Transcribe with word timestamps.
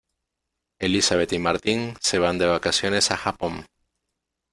Elisabet 0.79 1.31
y 1.33 1.37
Martín 1.37 1.93
se 2.01 2.17
van 2.17 2.39
de 2.39 2.47
vacaciones 2.47 3.11
a 3.11 3.17
Japón. 3.17 3.67